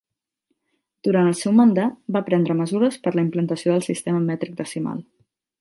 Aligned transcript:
Durant 1.07 1.29
el 1.31 1.35
seu 1.41 1.53
mandat 1.59 2.01
va 2.17 2.23
prendre 2.31 2.57
mesures 2.63 2.99
per 3.05 3.13
a 3.15 3.15
la 3.21 3.25
implantació 3.27 3.77
del 3.77 3.87
sistema 3.93 4.27
mètric 4.33 4.61
decimal. 4.65 5.09